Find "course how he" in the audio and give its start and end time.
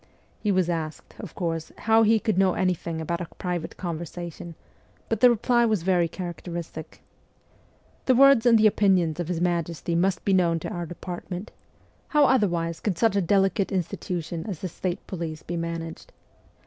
1.35-2.19